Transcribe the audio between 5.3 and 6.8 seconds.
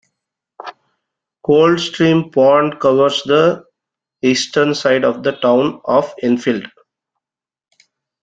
town of Enfield.